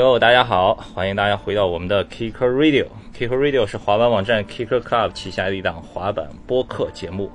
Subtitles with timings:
[0.00, 2.86] 哟，大家好，欢迎大家回到我们的 Kicker Radio。
[3.14, 7.30] Kicker Radio 是滑板网站 Kicker Club 旗下的一档滑板播客节目。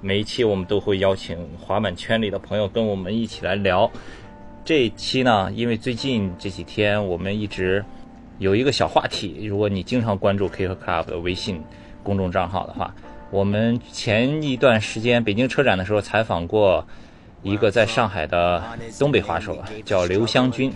[0.00, 3.90] 每一期我们都会邀请滑板圈里的朋友跟我们一起来聊。
[4.64, 7.84] 这一期呢，因为最近这几天我们一直
[8.38, 11.62] 有一个小话题，如果你经常关注 Kicker Club 的微信
[12.02, 12.94] 公众账号的话，
[13.30, 16.86] 我们前一段时间北京车展的时候采访过
[17.42, 18.64] 一个在上海的
[18.98, 20.72] 东北滑手，叫刘湘军。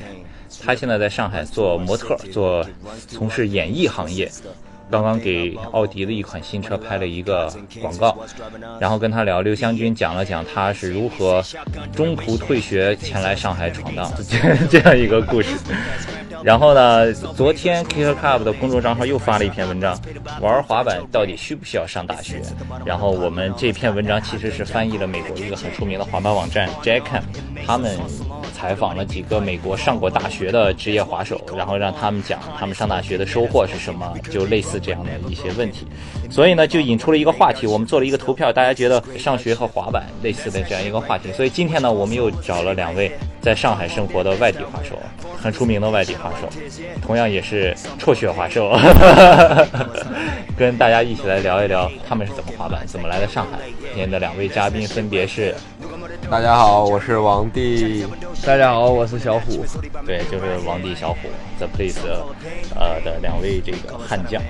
[0.60, 2.66] 他现在在上海做模特，做
[3.08, 4.30] 从事演艺行业。
[4.90, 8.14] 刚刚给奥迪的一款新车拍了一个广告，
[8.78, 11.42] 然后跟他聊，刘湘军讲了讲他是如何
[11.94, 14.12] 中途退学前来上海闯荡
[14.68, 15.56] 这样一个故事。
[16.42, 19.98] 然后呢，昨天 Kicker Club 的公众账号又发了一篇文章，
[20.42, 22.42] 玩滑板到底需不需要上大学？
[22.84, 27.24] 然后我们这篇文章其实是翻译了美国一个很出名的滑板网站 j a c k a m
[27.66, 27.96] 他们。
[28.62, 35.84] 采访了几个美国上过大学的职业滑手，然后让他们讲他们上大学的收获是什么，就类似这样的一些问题。
[36.30, 41.32] 所以呢，就引出了一个话题，我们做了一个投票，大家觉得上学和滑板类似的这样一个话题。
[41.32, 44.96] 所以今天呢，我们又找了两位在上海生活的外地滑手，
[45.36, 46.48] 很出名的外地滑手，
[47.04, 48.78] 同样也是辍学滑手，
[50.56, 53.58] 跟大家一起来聊一聊他们是怎么滑板，怎么来的上海。
[53.80, 55.52] 今天的两位嘉宾分别是。
[56.30, 58.06] 大家好，我是王帝。
[58.44, 59.64] 大家好，我是小虎。
[60.04, 62.02] 对，就是王帝、小虎，The Place，
[62.74, 64.42] 呃的两位这个悍将。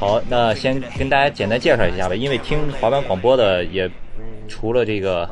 [0.00, 3.90] 好，那先跟大家简单介绍一下吧，因为听滑板广播的也
[4.48, 5.28] 除了这个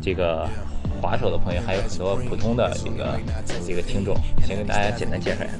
[0.00, 0.48] 这个。
[1.00, 3.18] 滑手的朋友还有很多普通的这个
[3.66, 4.14] 这个听众，
[4.46, 5.54] 先给大家简单介绍一下。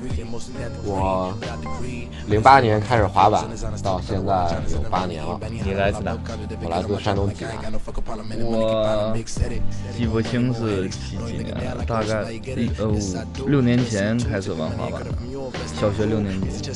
[0.84, 1.34] 我
[2.26, 3.44] 零八年开始滑板，
[3.82, 5.40] 到现在有八年了。
[5.48, 6.16] 你来自哪？
[6.62, 7.54] 我来自山东济南。
[8.42, 9.16] 我
[9.96, 12.24] 记不清是几几年了，大概
[12.78, 12.88] 呃
[13.42, 15.10] 五六年前开始玩滑板的，
[15.80, 16.70] 小学六年级，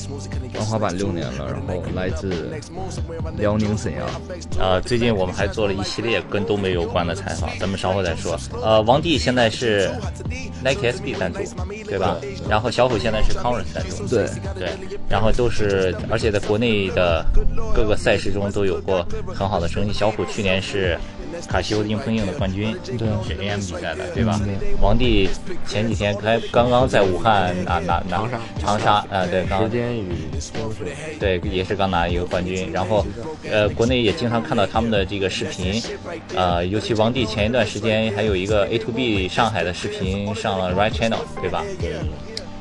[0.55, 2.51] 玩滑板六年了，然后来自
[3.37, 4.07] 辽宁沈阳。
[4.59, 8.39] 呃，最近我们还做了一系列跟东北有关的采访，咱们稍后再说。
[8.63, 9.91] 呃，王帝现在是
[10.63, 11.41] Nike SB 赞助，
[11.85, 12.17] 对吧？
[12.49, 14.27] 然后小虎现在是 Converse 赞助，对
[14.59, 14.71] 对。
[15.09, 17.25] 然后都是，而且在国内的
[17.75, 19.93] 各个赛事中都有过很好的成绩。
[19.93, 20.99] 小虎去年是
[21.49, 24.41] 卡西欧硬碰硬的冠军，对，是 AM 比赛的，对吧？
[24.81, 25.29] 王帝
[25.67, 30.09] 前几天还刚刚在武汉拿拿拿长沙，长沙啊，对，时间与
[31.21, 32.71] 对，也是刚拿一个冠军。
[32.73, 33.07] 然后，
[33.51, 35.83] 呃，国内也经常看到他们的这个视频，
[36.35, 41.65] 呃，尤其王帝前一段时间还有一个 A to B 上海的视频上了 Right Channel，对吧？
[41.81, 41.95] 对。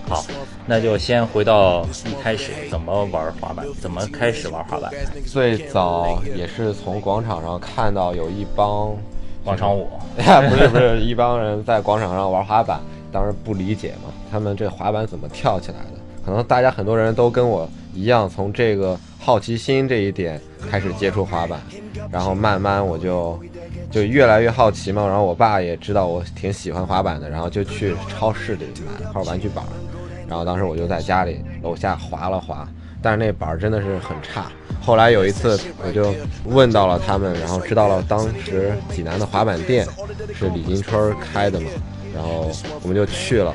[0.07, 0.23] 好，
[0.65, 4.91] 那就先回到一开始怎么玩滑板，怎么开始玩滑板。
[5.25, 8.95] 最早也是从广场上看到有一帮
[9.43, 12.79] 广场舞， 不是不是一帮人在广场上玩滑板，
[13.11, 15.99] 当时不理解嘛，他们这滑板怎么跳起来的？
[16.25, 20.39] 可能大家很多人都跟我一样，从这个好奇心这一点
[20.69, 21.59] 开始接触滑板，
[22.11, 23.37] 然后慢慢我就
[23.91, 25.05] 就越来越好奇嘛。
[25.05, 29.65] 然后我爸也知道我挺喜欢滑板的，然后就去超市里买了块玩具板。
[30.27, 32.67] 然后当时我就在家里楼下滑了滑，
[33.01, 34.51] 但是那板儿真的是很差。
[34.81, 36.13] 后来有一次我就
[36.45, 39.87] 问到了他们，然后知道了当时济南的滑板店
[40.33, 41.69] 是李金春开的嘛，
[42.13, 42.51] 然后
[42.81, 43.53] 我们就去了。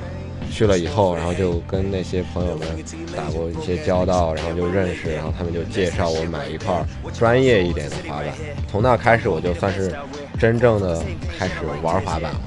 [0.51, 2.67] 去了以后，然后就跟那些朋友们
[3.15, 8.29] 打过一些交道，然后就认识，然后他们就介绍我买一块专业一点的滑板。
[8.67, 9.95] 从那开始我就算是
[10.39, 11.03] 真正的
[11.39, 11.53] 开始
[11.83, 12.41] 玩滑板了。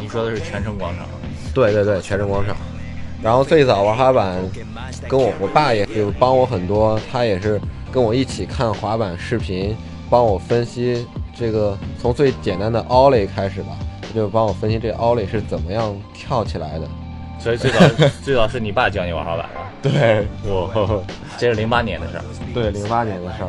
[0.00, 1.08] 你说的是全城广场？
[1.52, 2.56] 对对对，全城广场。
[3.22, 4.36] 然后最早玩滑板，
[5.08, 9.76] 跟我我爸也就帮我很多，他也是跟我一起看滑板视频，
[10.08, 11.06] 帮我分析
[11.36, 13.76] 这个从最简单的 ollie 开始吧，
[14.14, 16.88] 就帮我分析这 ollie 是怎么样跳起来的。
[17.40, 17.78] 所以最早
[18.22, 19.48] 最早是你爸教你玩滑板
[19.82, 19.90] 的？
[19.90, 21.02] 对，我
[21.36, 22.24] 这是零八年的事儿。
[22.52, 23.48] 对，零八年的事儿。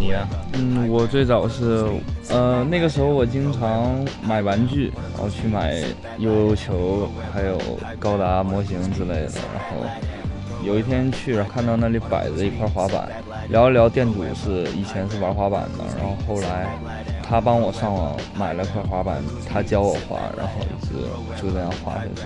[0.00, 0.28] 你呢？
[0.54, 1.86] 嗯，我最早是，
[2.30, 5.74] 呃，那个时候我经常买玩具，然后去买
[6.16, 7.58] 悠悠球，还有
[7.98, 9.32] 高达模型之类的。
[9.52, 9.86] 然后
[10.64, 13.10] 有一天去，看到那里摆着一块滑板，
[13.50, 13.90] 聊一聊。
[13.90, 16.66] 店主是以前是玩滑板的，然后后来
[17.22, 20.94] 他帮我上网买了块滑板，他教我滑，然后一直
[21.42, 22.22] 就这样滑下去。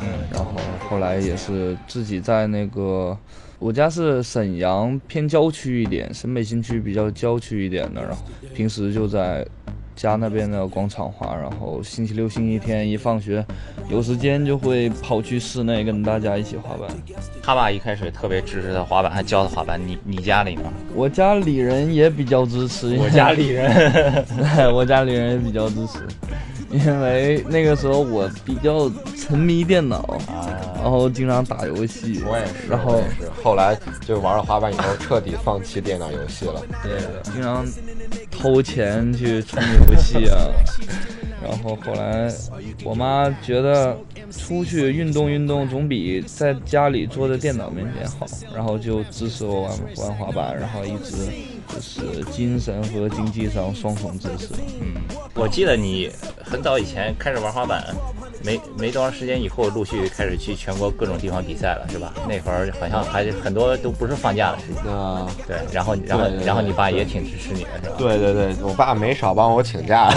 [0.00, 0.52] 嗯，然后
[0.88, 3.18] 后来也是自己在那个。
[3.60, 8.16] 我家是沈阳偏郊区一点，沈北新区比较郊区一点的，然后
[8.54, 9.46] 平时就在
[9.94, 13.44] 家那边的广场滑，然后星期六、星期天一放学
[13.90, 16.88] 有时间就会跑去室内跟大家一起滑板。
[17.42, 19.78] 他爸一开始特别支持他滑板，还教他滑板。
[19.78, 20.62] 你你家里呢？
[20.94, 22.96] 我家里人也比较支持。
[22.96, 24.24] 我家里人，
[24.72, 25.98] 我家里人也比较支持。
[26.72, 30.46] 因为那个时候我比较沉迷电脑，啊，
[30.76, 32.22] 然后经常打游戏。
[32.24, 33.76] 我也是，然后是，后来
[34.06, 36.62] 就玩了滑板以后，彻底放弃电脑游戏了。
[36.82, 36.92] 对，
[37.32, 37.66] 经常
[38.30, 40.38] 偷钱去充游戏啊。
[41.42, 42.30] 然后后来
[42.84, 43.96] 我妈觉得
[44.30, 51.26] 出去运动运动总比在家里坐在电脑面前好，然后就支持我玩玩滑板，然后一直
[51.59, 54.48] 就是精神和经济上双重支持。
[54.80, 55.00] 嗯，
[55.34, 56.10] 我记得你
[56.42, 57.84] 很早以前开始玩滑板，
[58.42, 62.12] 没没多长时间以后，陆续开始去全国各种地方比赛了，是吧？
[62.28, 64.92] 那会儿好像还很多都不是放假的时间。
[64.92, 67.96] 啊对，然后然后对对对然后你爸也挺支持你的，是吧？
[67.98, 70.10] 对对对，我爸没少帮我请假，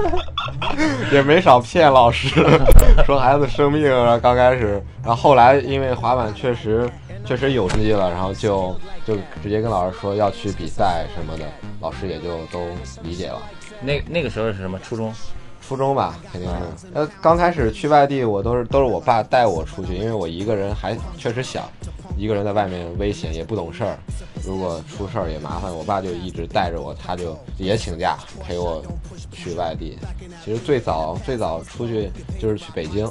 [1.12, 2.28] 也没少骗老师，
[3.06, 4.18] 说孩子生病了。
[4.20, 6.88] 刚开始，然后后来因为滑板确实
[7.28, 8.74] 确实有成绩了，然后就
[9.06, 11.44] 就直接跟老师说要去比赛什么的，
[11.78, 12.66] 老师也就都
[13.02, 13.38] 理解了。
[13.82, 14.78] 那那个时候是什么？
[14.78, 15.12] 初中？
[15.60, 16.86] 初中吧，肯定是。
[16.94, 21.70] 呃，刚开始去外地，我都是都是我爸带我出去，因为我一个人还确实小，
[22.16, 23.98] 一个人在外面危险，也不懂事儿。
[24.42, 28.82] 如果出事儿也麻烦，我爸就一直带着我，他就也请假陪我
[29.30, 29.98] 去外地。
[30.42, 32.10] 其实最早最早出去
[32.40, 33.06] 就是去北京，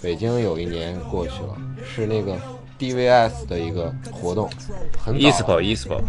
[0.00, 1.54] 北京有一年过去了，
[1.84, 2.34] 是那个
[2.78, 4.48] DVS 的一个活动，
[4.98, 6.02] 很早 e-sport e-sport，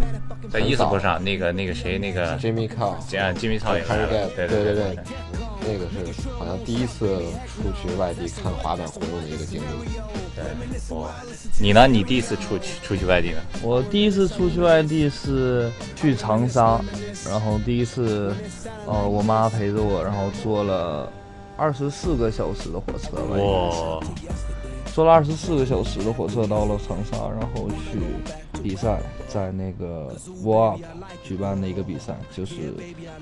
[0.52, 2.70] 在很早 e-sport 上，那个那个谁，那个 Jimmy
[3.16, 4.98] 样金明操也来了，对对对对，
[5.62, 7.08] 那个是好像第一次
[7.48, 9.66] 出去外地看滑板活动的一个经历。
[10.36, 10.44] 对。
[10.90, 11.10] 哦，
[11.60, 11.88] 你呢？
[11.88, 13.38] 你第一次出去出去外地呢？
[13.62, 16.80] 我第一次出去外地是去长沙，
[17.28, 18.34] 然后第一次，
[18.86, 21.12] 呃，我妈陪着我，然后坐了
[21.58, 24.00] 二十四个小时的火车吧，哇，
[24.94, 28.00] 坐了二十四个小时的火车到了长沙，然后去
[28.62, 30.14] 比赛，在那个
[30.44, 30.84] w a p
[31.24, 32.56] 举办的一个比赛，就是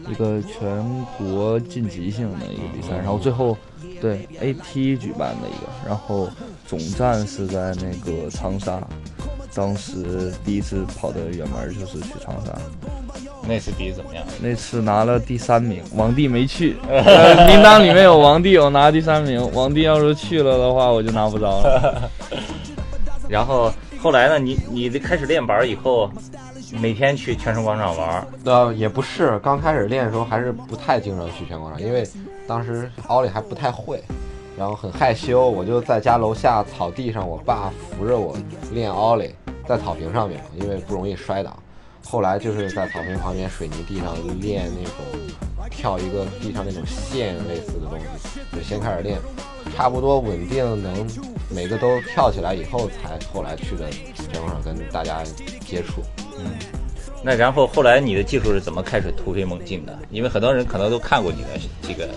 [0.10, 3.56] 一个全国晋级性的一个比赛，然后最后
[4.02, 6.28] 对 AT 举办的一个，然后
[6.66, 8.82] 总站是在那个长沙。
[9.58, 12.54] 当时第一次跑的远门就是去长沙，
[13.48, 14.24] 那次比怎么样？
[14.40, 19.52] 那次拿了第三名，王帝没去，呃名单里面有王帝，我拿第三名。
[19.56, 22.12] 王帝要是去了的话，我就拿不着了。
[23.28, 24.38] 然后后来呢？
[24.38, 26.08] 你你开始练板以后，
[26.80, 32.08] 每天去泉城广场玩，呃，也不是，刚开始练的时候还是不太经常去泉广场，因为
[32.48, 34.00] 当时奥利还不太会，
[34.56, 38.38] 然后很害羞，我就在家楼下草地上，我爸扶着我
[38.72, 39.34] 练奥利，
[39.68, 41.58] 在草坪上面，因为不容易摔倒。
[42.06, 49.20] 后来就是在草坪旁边水泥地上练那种跳一个地上那种线类似的东西，就先开始练，
[49.76, 51.06] 差不多稳定能
[51.54, 55.22] 每个都跳起来以后，才后来去的全广场跟大家
[55.66, 56.02] 接触。
[56.40, 56.46] 嗯
[57.24, 60.00] 那然后后来你的技术是怎么开始突飞猛进的？
[60.12, 61.48] 因为很多人可能都看过你的
[61.82, 62.08] 这个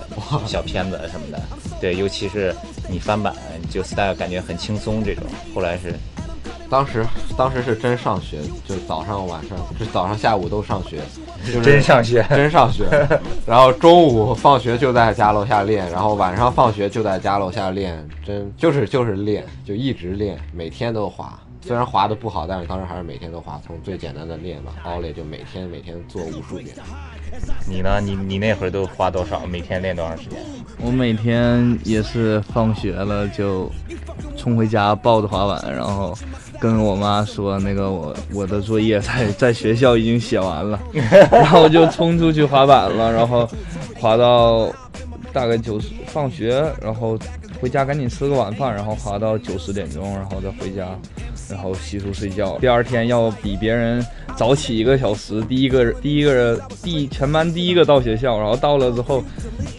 [0.47, 1.43] 小片子什么的，
[1.81, 2.55] 对，尤其是
[2.89, 3.35] 你翻版
[3.71, 5.25] 就 style 感觉很轻松这种。
[5.55, 5.95] 后来是
[6.71, 7.05] 当时
[7.37, 11.01] 当时是真上学，就早上晚上，就早上下午都上学，
[11.45, 12.85] 就是真上学， 真上学。
[13.45, 21.37] 然后中午放学就在家楼下练，然后晚上放学就在家楼下练，真就是就是练，就一直练，每天都滑。
[21.63, 26.69] 虽然滑的不好，但是当时还是每天都滑，从最简单的练吧，奥利就每天每天做无数遍。
[27.69, 28.01] 你呢？
[28.01, 29.45] 你你那会儿都花多少？
[29.45, 30.39] 每天练多长时间？
[30.79, 33.71] 我每天也是放学了就
[34.39, 36.17] 冲回家抱着滑板，然后
[36.61, 40.79] 跟我妈说那个我我的作业在在学校已经写完了，
[41.33, 43.49] 然后就冲出去滑板了，然后
[43.99, 44.71] 滑到
[45.33, 47.19] 大概九十放学，然后
[47.61, 50.87] 回家赶紧吃个晚饭，然后滑到九十点钟，然后再回家，
[51.49, 52.59] 然后洗漱睡觉。
[52.61, 54.05] 第二天要比别人
[54.37, 59.25] 早起一个小时，第一个第一个人第全班第一个到学校，然后到了之后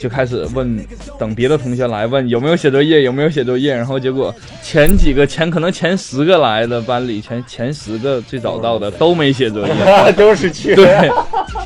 [0.02, 0.84] 就开始问，
[1.20, 9.74] 等别的同学来问有没有写作业，有没有写作业，然后结果前几个前可能前十个来的班里前前十个最早到的都没写作业，
[10.18, 10.86] 都是去对，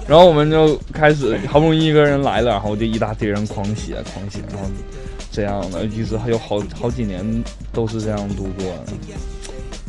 [0.05, 4.69] 然后我们就开始好不容易一个人来了，然后就一大堆人狂写狂写，然后
[5.31, 7.23] 这样的一直还有好好几年
[7.71, 8.93] 都是这样度过的。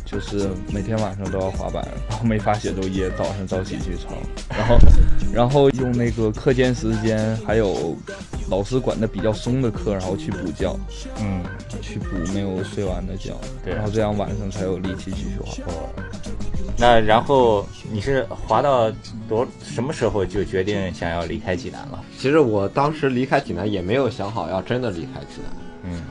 [0.09, 4.15] 就是每天晚上都要滑板，然后没法写作业，早上早起去抄，
[4.49, 4.77] 然后，
[5.33, 7.93] 然后用那个课间时间，还有
[8.49, 10.73] 老师管的比较松的课，然后去补觉，
[11.19, 11.43] 嗯，
[11.81, 13.73] 去补没有睡完的觉，对。
[13.73, 15.51] 然后这样晚上才有力气继续滑。
[16.79, 18.89] 那然后你是滑到
[19.27, 22.01] 多什么时候就决定想要离开济南了？
[22.17, 26.01] 其实我当时离开济南也没有想好要真的离开济南，嗯，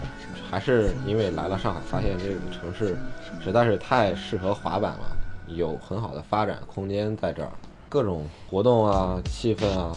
[0.50, 2.96] 还是因为来了上海，发现这个城市
[3.42, 5.16] 实在是太适合滑板了，
[5.48, 7.50] 有很好的发展空间在这儿，
[7.88, 9.94] 各种活动啊、气氛啊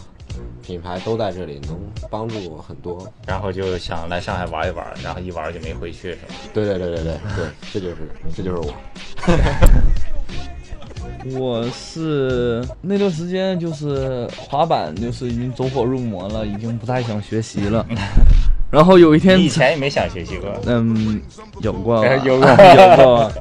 [0.62, 1.78] 品牌都在这里，能
[2.10, 3.06] 帮助我很多。
[3.26, 6.34] 然后就想来上海玩一玩，然后一玩就没回去，是吧？
[6.52, 7.96] 对对对对对对，这就是
[8.34, 8.74] 这就是我。
[11.36, 17.86] 我是那段时间就是滑板，就是已经走火入魔了，已经不太想学习了。
[18.70, 21.20] 然后有一天以，前也没想学习过，嗯，
[21.60, 23.32] 有过， 有过 有过。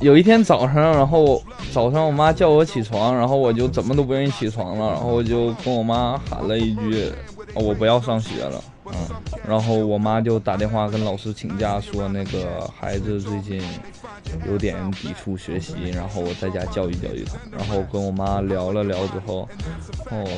[0.00, 1.42] 有一天早上，然后
[1.72, 7.12] 早上我妈叫我起床，然后我就怎么都不愿意起床了，然后我就跟我妈喊了一句
[7.54, 8.94] ：“我不要上学了。”嗯，
[9.46, 13.62] 然后我妈就打电话跟老师请假，说那个孩子最近
[14.48, 17.34] 有点抵触学习，然后我在家教育教育他。
[17.56, 19.48] 然后跟我妈聊了聊之后，
[20.10, 20.30] 然后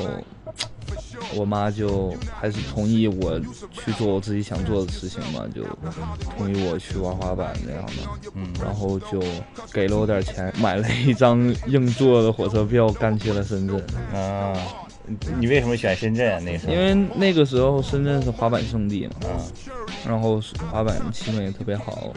[1.35, 3.41] 我妈就还是同意我
[3.73, 5.65] 去做我自己想做的事情嘛，就
[6.37, 7.93] 同意我去玩滑板这样的。
[8.35, 9.23] 嗯然后就
[9.73, 11.39] 给了我点钱，买了一张
[11.69, 13.79] 硬座的火车票，干去了深圳。
[14.13, 14.53] 啊，
[15.39, 16.41] 你为什么选深圳啊？
[16.45, 19.13] 那时候，因为那个时候深圳是滑板圣地嘛。
[19.25, 19.31] 嗯，
[20.09, 20.41] 然后
[20.71, 22.13] 滑板气氛也特别好，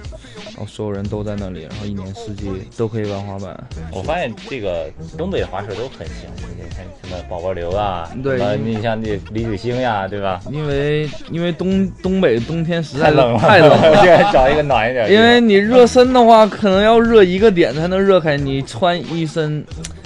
[0.51, 3.63] 然后所有人都在那里，然后一年四季都可以玩滑板。
[3.91, 10.39] 我发现这个东北滑手都很喜欢，你看什么宝宝刘啊，对你像那李子星呀，对吧？
[10.51, 15.13] 因为因为东东北冬天实在冷了，太冷了，就要找一个暖一点的。
[15.13, 18.35] 因为你热身的话，可能要热一个点才能热开。
[18.35, 19.65] 你穿一身，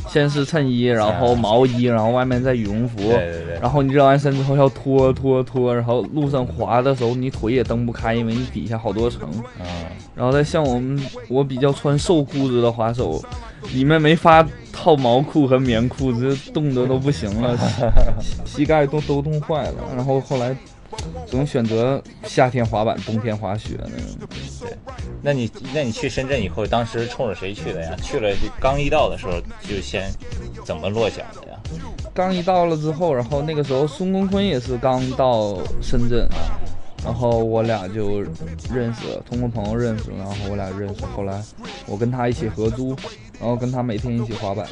[0.09, 9.29] 先是衬衣，然后毛衣，然后外面再羽绒服，对对对然后你热完身之后要脱脱脱，然后路上滑的时候你腿也蹬不开，因为你底下好多层。
[9.59, 9.65] 嗯，
[10.15, 13.21] 然后再像我们我比较穿瘦裤子的滑手，
[13.73, 17.57] 里面没法套毛裤和棉裤子，冻得都不行了，
[18.19, 19.75] 膝膝盖都都冻坏了。
[19.95, 20.55] 然后后来
[21.27, 24.29] 只能选择夏天滑板，冬天滑雪那种。
[25.21, 27.95] 那你那你去深圳以后，当时冲着谁去的呀？
[28.01, 30.09] 去了就刚一到的时候就先
[30.65, 31.59] 怎么落脚的呀？
[32.13, 36.27] 刚一到了之后，然后那个时候孙公坤也是刚到深圳，
[37.03, 38.21] 然后我俩就
[38.73, 41.41] 认识了，通过朋友认识，然后我俩认识，后来
[41.85, 42.95] 我跟他一起合租，
[43.39, 44.65] 然后跟他每天一起滑板，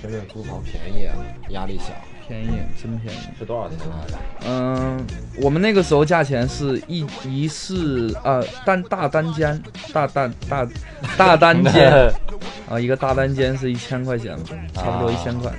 [0.00, 1.16] 深圳租房便宜啊，
[1.50, 1.94] 压力小。
[2.26, 3.18] 便宜，真便宜。
[3.38, 4.18] 是多少钱来着？
[4.48, 5.06] 嗯，
[5.40, 10.68] 我们那个时候价钱是一一室呃单大单间，大大大
[11.16, 11.92] 大单间
[12.68, 15.52] 啊，一个大单间是一千块钱吧，差不多一千块。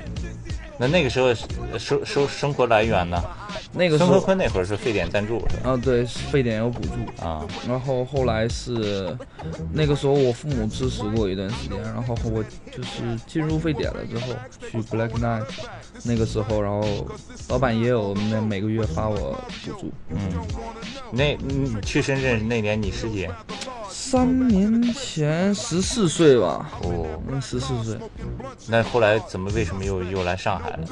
[0.79, 1.34] 那那个时候
[1.77, 3.22] 收收生活来源呢？
[3.74, 5.72] 那个时候坤那会儿是沸点赞助是吧？
[5.72, 7.25] 啊，对，沸点有补助。
[7.25, 9.15] 啊，然后后来是
[9.74, 14.34] 那个时候我父母支持过一段时间，然后我就是进入沸点了之后
[14.72, 15.43] 去 Black Knight，
[16.03, 17.07] 那个时候，然后
[17.50, 19.91] 老板也有那每个月发我补助。
[20.10, 20.17] 嗯，
[21.12, 23.27] 那你去深圳那年你十几？
[24.10, 27.98] 三年前十四岁吧，哦，嗯，十四岁。
[28.66, 30.88] 那后来怎么为什么又又来上海了呢？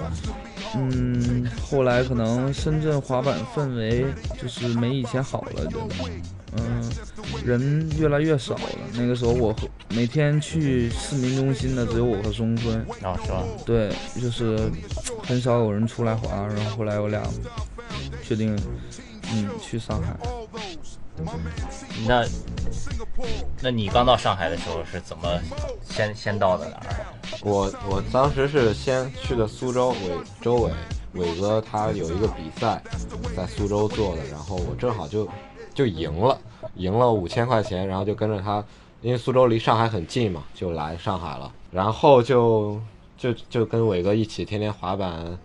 [0.75, 4.05] 嗯，后来可能深圳滑板氛围
[4.41, 5.79] 就是没以前好了，就，
[6.57, 6.83] 嗯，
[7.45, 8.69] 人越来越少了。
[8.93, 13.41] 那个时候我和每天去市民中心的只有我和松坤，啊，是吧？
[13.65, 14.59] 对，就是
[15.23, 16.45] 很少有人出来滑。
[16.47, 17.23] 然后后来我俩
[18.21, 18.53] 决定，
[19.31, 20.17] 嗯，去上海。
[22.07, 22.25] 那
[23.61, 25.27] 那你刚到上海的时候是怎么
[25.83, 27.05] 先先到的哪儿？
[27.41, 29.97] 我我当时是先去的苏州，伟
[30.41, 30.71] 周伟
[31.13, 32.81] 伟哥他有一个比赛
[33.35, 35.27] 在苏州做的，然后我正好就
[35.73, 36.37] 就赢了，
[36.75, 38.63] 赢了五千块钱，然后就跟着他，
[39.01, 42.79] 因为苏州离上海很近嘛，就来上海了，然后就
[43.17, 45.37] 就就跟伟哥一起天天滑板。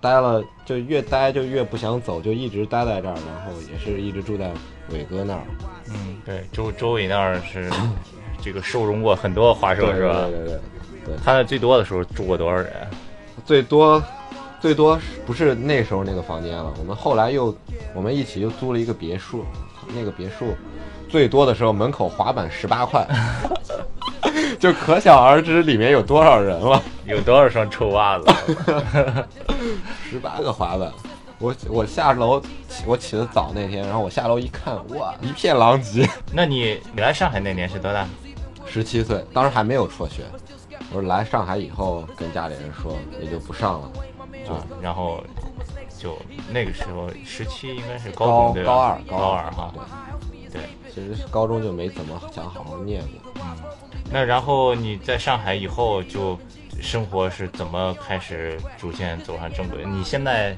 [0.00, 4.52] 待了就越待就越不想走，就一直待在这儿，然后也是一直住在
[4.90, 5.42] 伟哥那儿，
[5.90, 7.70] 嗯，对，周周伟那儿是
[8.42, 10.26] 这个收容过很多华社是吧？
[10.30, 10.60] 对对对
[11.06, 11.16] 对。
[11.24, 12.70] 他那最多的时候住过多少人？
[13.44, 14.02] 最多，
[14.60, 16.72] 最多不是那时候那个房间了。
[16.78, 17.54] 我们后来又，
[17.94, 19.44] 我们一起又租了一个别墅，
[19.94, 20.54] 那个别墅
[21.08, 23.06] 最多的时候门口滑板十八块
[24.58, 26.82] 就可想而知里面有多少人了。
[27.06, 28.24] 有多少双臭袜子？
[30.08, 30.90] 十八个滑板，
[31.38, 32.40] 我我下楼，
[32.86, 36.08] 我起的早那天，然后我下楼一看，哇，一片狼藉。
[36.32, 38.06] 那你你来上海那年是多大？
[38.66, 40.22] 十七岁，当时还没有辍学。
[40.90, 43.90] 我说来上海以后跟家里人说，也就不上了。
[44.48, 45.22] 啊，然后
[45.98, 46.16] 就
[46.50, 48.72] 那个时候十七应该是高中对吧？
[48.72, 49.74] 高二高高二哈。
[50.52, 50.62] 对对，
[50.94, 53.32] 其实高中就没怎么想好好念过。
[53.36, 53.56] 嗯
[54.12, 56.38] 那然后你在上海以后就
[56.80, 59.84] 生活是怎么开始逐渐走上正轨？
[59.84, 60.54] 你现在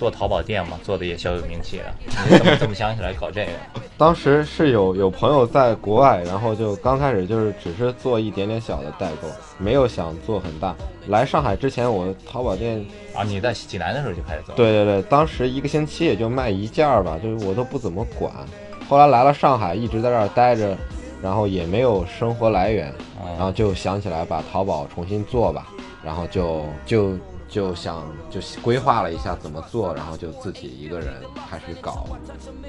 [0.00, 1.94] 做淘宝店嘛，做的也小有名气了。
[2.30, 3.52] 你怎么怎么想起来搞这个？
[3.98, 9.28] 当时是有有朋友在国外，然后就刚开始就是只是做一点点小的代购，
[9.58, 10.74] 没有想做很大。
[11.08, 12.82] 来上海之前，我淘宝店
[13.14, 14.54] 啊，你在济南的时候就开始做？
[14.54, 18.32] 对对对，当时一个星期也就卖一件儿吧，就是我都不怎么管。
[18.88, 20.74] 后来来了上海，一直在这儿待着，
[21.22, 22.90] 然后也没有生活来源，
[23.36, 25.66] 然后就想起来把淘宝重新做吧，
[26.02, 27.12] 然后就就。
[27.50, 31.14] 就想就规划了一下怎么做，然后就自己一个人
[31.50, 32.06] 开始搞，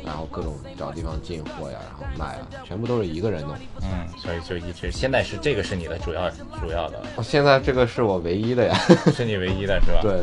[0.04, 3.56] 然后各种找地方进货呀，然后卖啊，全部都是一个人弄。
[3.82, 6.28] 嗯，所以就一直现在是这个是你的主要
[6.60, 7.00] 主要的。
[7.22, 8.76] 现在这个是我唯一的呀，
[9.14, 10.00] 是你唯一的是吧？
[10.02, 10.20] 对。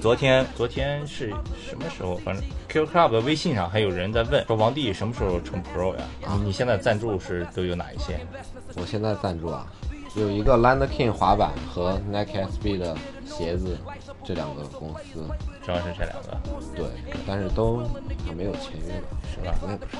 [0.00, 1.28] 昨天昨天是
[1.68, 2.16] 什么时候？
[2.24, 6.02] 反正 Q Club 的微信上还有人在问说王帝什么时候成 Pro 呀？
[6.38, 8.18] 你你现在赞助是都有哪一些？
[8.76, 9.66] 我现在赞助啊。
[10.16, 12.96] 有一个 Land King 滑板和 Nike SB 的
[13.30, 13.78] 鞋子，
[14.24, 15.24] 这两个公司
[15.64, 16.36] 主要是这两个，
[16.74, 16.84] 对，
[17.26, 17.82] 但是都
[18.26, 19.54] 还没有签约吧，是吧？
[19.62, 19.90] 我也不是。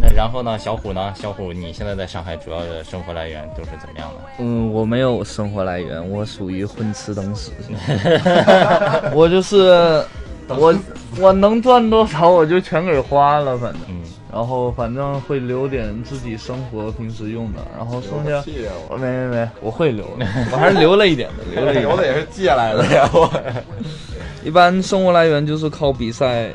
[0.00, 1.12] 那然后呢，小虎呢？
[1.14, 4.16] 小虎，你现在在上海主要的生活来源都是怎么样的？
[4.38, 7.52] 嗯，我没有生活来源，我属于混吃等死。
[9.12, 10.04] 我就是
[10.48, 10.74] 我，
[11.18, 13.80] 我能赚多少我就全给花了，反正。
[14.38, 18.40] 然后反正会留点自己生活平时用的，然后剩下
[18.88, 20.06] 我没没没，我会留，
[20.52, 23.10] 我还是留了一点的，留了留的也是借来的呀。
[23.12, 23.28] 我
[24.46, 26.50] 一般生活来源就是靠比赛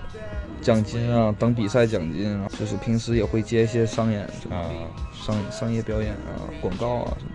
[0.62, 4.72] 奖金啊，等比赛奖金啊，就是平时也会接一些商演，啊，
[5.12, 7.33] 商商业表演啊，广告啊什么的。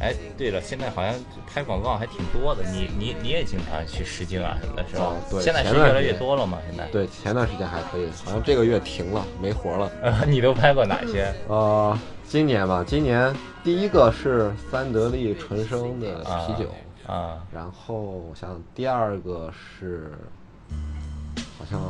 [0.00, 1.14] 哎，对了，现在好像
[1.46, 5.12] 拍广告还挺多的，你你你也经常去试镜啊什么的，是吧？
[5.30, 6.86] 对，现在是越来越多了嘛，现在。
[6.90, 9.90] 对，前段时间还可以，好像这个月停了，没活了。
[10.26, 11.32] 你都拍过哪些？
[11.48, 16.70] 呃，今年吧，今年第一个是三得利纯生的啤酒
[17.06, 20.12] 啊，然后我想第二个是，
[21.58, 21.80] 好像。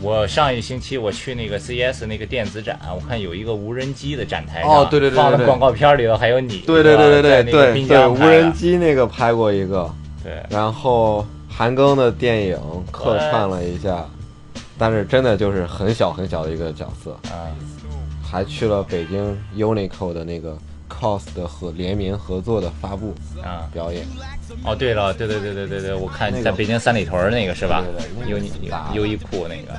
[0.00, 9.90] 我上一星期我去那个 CES 那个电子展，我看有一个无人机的展台上，哦，对对对，放的广告片里头还有你，对对对对对对对，无人机那个拍过一个，
[10.22, 12.58] 对，然后韩庚的电影
[12.92, 14.06] 客串了一下，
[14.78, 17.50] 但是真的就是很小很小的一个角色，啊，
[18.22, 20.56] 还去了北京 Uniqlo 的那个。
[20.88, 24.06] Cos 的和联名合作的发布啊表演，
[24.64, 27.84] 哦对了，对对对对对对，我看在北京三里屯那个是吧？
[28.26, 28.44] 优优
[28.94, 29.78] 优衣库那个，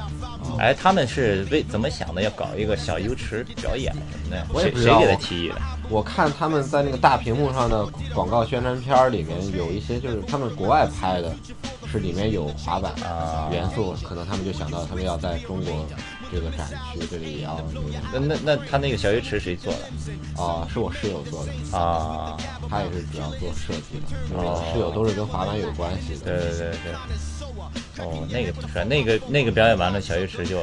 [0.57, 4.61] 哎，他们是为怎么想的要搞一个小游池表演什么的？
[4.61, 5.55] 谁谁给他提议的？
[5.89, 11.33] 我看他们在那个大屏幕上的广告宣传片里面有一些就是他们国外拍的，
[11.91, 12.93] 是里面有滑板
[13.51, 15.85] 元素，可能他们就想到他们要在中国。
[16.31, 17.59] 这个展区这里也要
[18.13, 20.41] 那那那他那个小鱼池谁做的？
[20.43, 22.37] 啊，是我室友做的啊，
[22.69, 24.37] 他也是主要做设计的。
[24.37, 26.19] 哦，室友都是跟滑板有关系的。
[26.25, 26.93] 对对对对。
[27.99, 30.61] 哦，那个不是那个那个表演完了，小鱼池就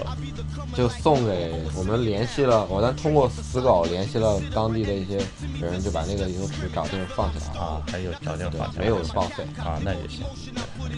[0.74, 5.18] 就送给我们联系了，我咱通过死狗联系了当地的一些
[5.60, 10.24] 人，就把那个游泳池找地方放起来啊，还有找地方放起来，没有报废啊，那就行。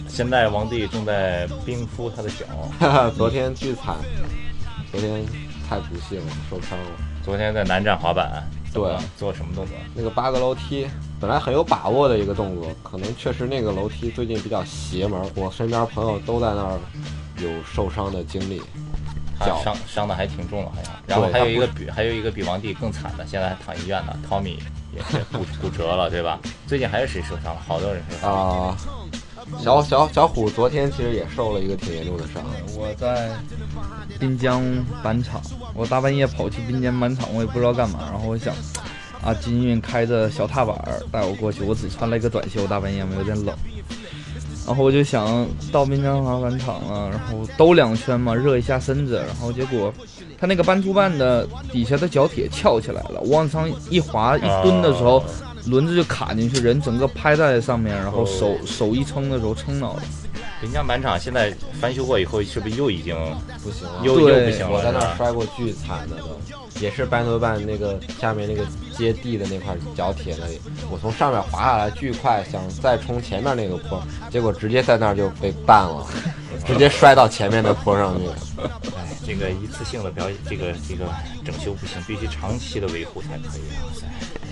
[0.07, 3.97] 现在王帝正在冰敷他的脚， 昨天巨惨。
[4.91, 5.23] 昨天
[5.67, 6.85] 太不幸了，受伤了。
[7.23, 8.81] 昨天在南站滑板，对，
[9.17, 9.75] 做什么动作？
[9.93, 10.87] 那个八个楼梯，
[11.19, 15.21] 本来很有把握的一个动作，可能确实那个楼梯最近比较邪门。
[15.35, 16.79] 我身边朋友都在那儿
[17.37, 18.61] 有受伤的经历，
[19.39, 20.93] 脚伤伤的还挺重的，好像。
[21.05, 24.17] 然后还有一个比还有一个比王帝更惨的，现在还躺医院呢。
[24.27, 24.57] Tommy
[24.95, 26.39] 也是骨骨折了，对吧？
[26.65, 27.61] 最近还有谁受伤了？
[27.67, 28.77] 好多人受伤啊。
[29.57, 32.43] 小小小虎昨天其实也受了一个挺严重的伤。
[32.77, 33.31] 我在
[34.19, 34.63] 滨江
[35.03, 35.41] 板场，
[35.73, 37.99] 我大半夜跑去滨江板场，我也不知道干嘛。
[38.11, 38.53] 然后我想，
[39.21, 40.77] 啊，金运开着小踏板
[41.11, 43.55] 带我过去，我只穿了一个短袖，大半夜嘛有点冷。
[44.65, 49.17] 然后我就想到滨江滑板场了，然后兜两圈嘛，热一下身子。
[49.27, 49.93] 然后结果
[50.37, 55.23] 他那个搬出办的底下的脚铁翘起来了，往上一滑一蹲的时候。
[55.65, 60.03] 轮子就卡进去，人整个拍在上面，然后手手一撑的时候撑到了。
[60.61, 63.15] 滨江板厂现在翻修过以后，是不是又已经
[63.63, 64.01] 不行了？
[64.03, 64.71] 又又不行了？
[64.71, 66.39] 我在那儿摔过巨惨的都，
[66.81, 68.65] 也是半头半那个下面那个
[68.97, 70.59] 接地的那块脚铁那里，
[70.91, 76.05] 我从上面滑下来巨快，想再冲前面那个坡，结果直接在那儿就被绊了，
[76.67, 78.27] 直接摔到前面的坡上去。
[78.97, 81.05] 哎，这个一次性的表演，这个这个
[81.45, 83.87] 整修不行，必须长期的维护才可以啊。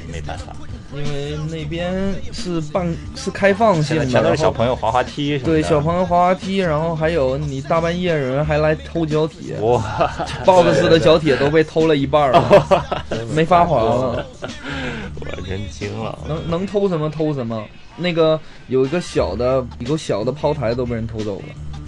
[0.10, 0.56] 没办法，
[0.94, 5.38] 因为那边是半是开放性的，全都是小朋友滑滑梯。
[5.40, 9.82] 对，小朋友滑滑梯，然后还有你大半夜人还来偷脚铁，哇
[10.46, 12.86] ，box 的脚铁都被偷了一半了，
[13.36, 14.26] 没法滑了。
[15.20, 16.18] 我真惊了。
[16.28, 17.64] 能能偷什么偷什么。
[17.98, 21.46] 那个有一个小的，一个小的抛台都被人偷走了。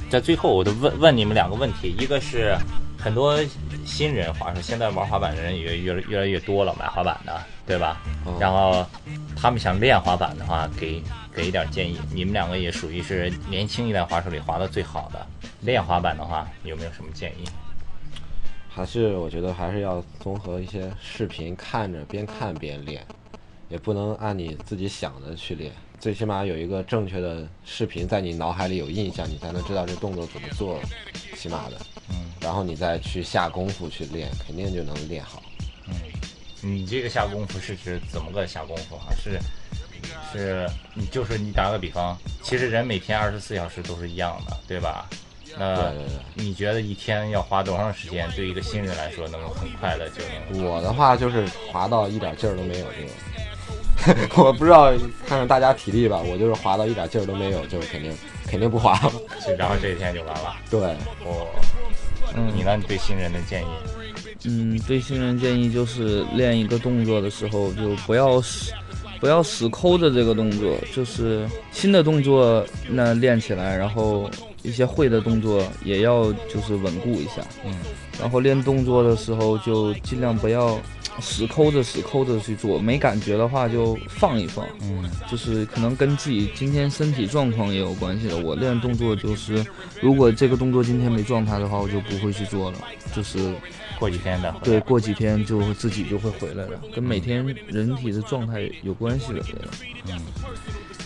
[0.10, 2.58] 在最后，我就问问你们两个问题，一个是
[3.00, 3.40] 很多
[3.86, 8.02] 新人滑手，现在玩滑板的人也越越来越多了，买滑板的，对吧？
[8.40, 8.86] 然后
[9.38, 11.02] 他们想练滑板的话，给
[11.34, 11.98] 给一点建议。
[12.14, 15.26] 你们两个也属于是年轻一代滑手里滑的最好的，
[15.62, 17.46] 练滑板的话有没有什么建议？
[18.70, 23.06] 还是我觉得还是要综合一些视频，看着边看边练，
[23.70, 25.72] 也不能按你自己想的去练。
[26.00, 30.80] 最起码有一个正确的视频在你脑海里有印象，你才能知道这动作怎么做，
[31.36, 31.78] 起码的。
[32.10, 32.29] 嗯。
[32.42, 35.42] 然后你再去下功夫去练，肯定就能练好。
[35.88, 35.94] 嗯。
[36.62, 39.08] 你这个下功夫是指怎么个下功夫啊？
[39.18, 39.40] 是
[40.32, 45.08] 是，你就是你打个比方，其实人每天二十四小时都是一样的，对吧？
[45.58, 45.92] 那
[46.36, 48.30] 你觉得一天要花多长时间？
[48.36, 50.22] 对一个新人来说，能很快的就
[50.52, 50.66] 能？
[50.66, 54.92] 我的话就是滑到一点劲儿都没有就， 我不知道
[55.26, 56.18] 看看大家体力吧。
[56.18, 59.12] 我就是滑到一点劲儿都没有，就肯定肯定不滑了。
[59.58, 60.56] 然后这一天就完了。
[60.70, 60.80] 对，
[61.24, 61.50] 我，
[62.56, 62.76] 你呢？
[62.78, 63.68] 你对新人的建议？
[64.46, 68.72] 嗯，对新人建议就是练一个动作的时候就不要死，
[69.20, 74.30] 不要死抠着这个动作，就是新的动作那练起来，然后。
[74.62, 77.74] 一些会的动作也要就是稳固一下，嗯，
[78.20, 80.80] 然后练动作的时候就尽量不要
[81.22, 88.38] 死抠着死抠着去做，没感觉的话就放一放，嗯，就是可能跟自己今天身体状况也有关系的。
[88.38, 89.66] 我练动作就是，
[90.02, 92.78] 如果这个动作今天没状态的话，我就不会去做了，
[93.16, 93.54] 就是
[93.98, 99.44] 过几天的，对，过几天就自己就会回来了，跟每天人体的状态有关系的，
[100.08, 100.20] 嗯。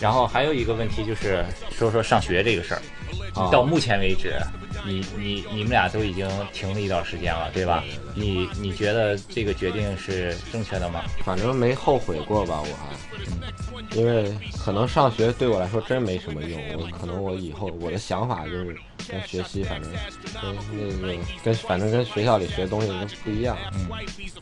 [0.00, 2.82] 然后还有一个问题就是说说上学这个事儿。
[3.50, 4.34] 到目前为止，
[4.86, 7.82] 你你你们俩都已经停了一段时间了，对吧？
[8.14, 11.02] 你你觉得这个决定是正确的吗？
[11.24, 16.60] 反正没后悔过吧，我还，因为可能上学对我来说真没什么用。
[16.76, 18.76] 我可能我以后我的想法就是
[19.10, 19.90] 跟学习，反正
[20.42, 20.54] 跟
[21.00, 23.56] 那个跟反正跟学校里学东西都不一样。
[23.74, 23.88] 嗯，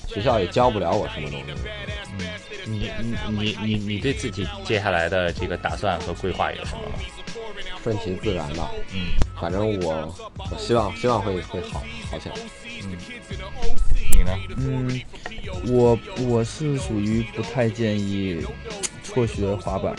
[0.09, 1.46] 学校也教不了我什么东西。
[2.18, 2.26] 嗯，
[2.66, 6.98] 你你你你你对自己接下来的这个打算和规划有什么吗？
[7.83, 9.09] 顺其自然吧，嗯，
[9.40, 12.35] 反正我我希望希望会会好好起来，
[12.83, 12.97] 嗯，
[14.12, 14.33] 你呢？
[14.57, 15.01] 嗯，
[15.68, 18.45] 我我是属于不太建议
[19.03, 19.95] 辍学滑板。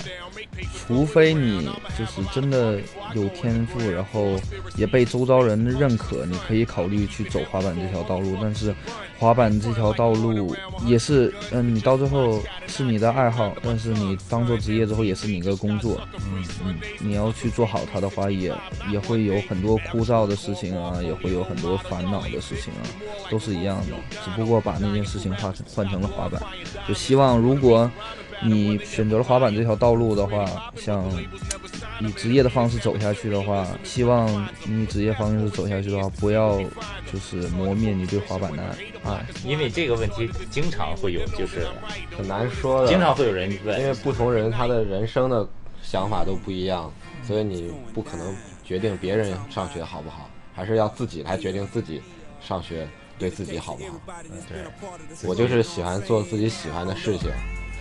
[0.75, 2.79] 除非你就是真的
[3.13, 4.39] 有天赋，然后
[4.75, 8.37] 也被周遭人认可，你可以考虑去走滑板这条道路。
[8.41, 8.73] 但是，
[9.17, 16.01] 滑板这条道路也是，嗯，你到最后是你的爱好，但是你当做职业之后也是你个工作。
[16.15, 18.53] 嗯嗯，你要去做好它的话，也
[18.91, 22.81] 也会有很多枯燥的事情啊，也会有很多烦恼的事情啊，
[23.29, 23.95] 都是一样的。
[24.23, 26.41] 只不过把那件事情换成换成了滑板，
[26.87, 27.89] 就希望如果。
[28.45, 31.03] 你选择了滑板这条道路的话，想
[31.99, 36.59] 以职业的方式走下去的话，希望你职业方式走下去的话，不要
[37.11, 38.63] 就是磨灭你对滑板的
[39.03, 39.25] 爱。
[39.45, 41.67] 因为这个问题经常会有，就是
[42.17, 42.87] 很难说的。
[42.87, 45.47] 经常会有人问，因为不同人他的人生的
[45.81, 46.91] 想法都不一样，
[47.25, 52.01] 所以你不可能决定别人上学好不好，还是要自己来决定自己
[52.41, 52.87] 上学
[53.19, 53.99] 对自己好不好。
[54.49, 57.29] 对，我就是喜欢做自己喜欢的事情。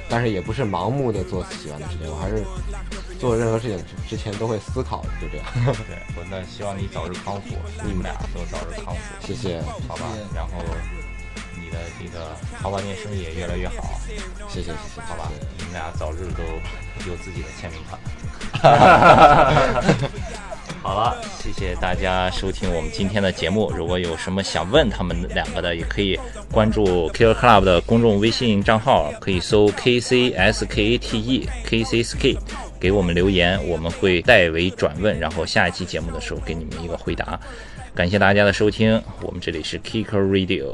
[0.09, 2.45] 但是也不是盲目的做喜欢的事情，我还是
[3.19, 5.47] 做任何事情之前都会思考的，就这样。
[5.89, 10.05] 对，我那希望你早日康复，你们俩都早日康复，谢谢，好吧。
[10.35, 10.53] 然后
[11.55, 13.99] 你的这个淘宝店生意也越来越好，
[14.49, 15.31] 谢谢，谢谢，好吧。
[15.57, 16.43] 你们俩早日都
[17.11, 17.99] 有自己的签名款。
[20.83, 23.71] 好了，谢谢大家收听我们今天的节目。
[23.71, 26.19] 如果有什么想问他们两个的，也可以
[26.51, 32.37] 关注 Kicker Club 的公众微信账号，可以搜 K C S K A T E K C S K，
[32.81, 37.39] 给我们留言，我们会代为转问，然后下一期节目的时候给你们一个回答。
[37.95, 40.67] 感谢大家的收听，我们这里是 Kicker Radio。